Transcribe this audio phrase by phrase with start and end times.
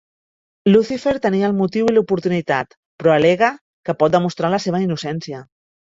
[0.71, 3.51] Lucifer tenia el motiu i l'oportunitat, però al·lega
[3.91, 5.45] que pot demostrar la seva innocència.